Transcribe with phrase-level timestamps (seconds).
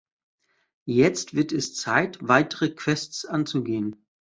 [0.89, 4.03] Jetzt wird es Zeit, weitere Quests anzugehen.